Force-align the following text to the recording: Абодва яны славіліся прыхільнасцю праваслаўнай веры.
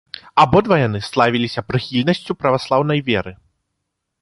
Абодва 0.43 0.75
яны 0.87 1.01
славіліся 1.09 1.63
прыхільнасцю 1.73 2.31
праваслаўнай 2.41 2.99
веры. 3.11 3.31